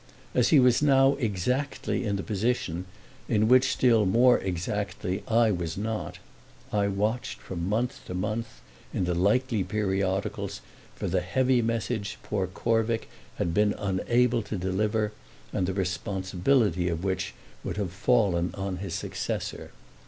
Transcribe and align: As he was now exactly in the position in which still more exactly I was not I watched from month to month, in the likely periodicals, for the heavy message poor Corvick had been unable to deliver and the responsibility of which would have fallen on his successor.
As 0.33 0.49
he 0.49 0.59
was 0.59 0.81
now 0.81 1.13
exactly 1.19 2.05
in 2.07 2.15
the 2.15 2.23
position 2.23 2.85
in 3.29 3.47
which 3.47 3.71
still 3.71 4.07
more 4.07 4.39
exactly 4.39 5.21
I 5.27 5.51
was 5.51 5.77
not 5.77 6.17
I 6.73 6.87
watched 6.87 7.37
from 7.39 7.69
month 7.69 7.99
to 8.07 8.15
month, 8.15 8.61
in 8.95 9.03
the 9.05 9.13
likely 9.13 9.63
periodicals, 9.63 10.61
for 10.95 11.07
the 11.07 11.21
heavy 11.21 11.61
message 11.61 12.17
poor 12.23 12.47
Corvick 12.47 13.09
had 13.35 13.53
been 13.53 13.75
unable 13.77 14.41
to 14.41 14.57
deliver 14.57 15.11
and 15.53 15.67
the 15.67 15.71
responsibility 15.75 16.89
of 16.89 17.03
which 17.03 17.35
would 17.63 17.77
have 17.77 17.91
fallen 17.93 18.55
on 18.55 18.77
his 18.77 18.95
successor. 18.95 19.69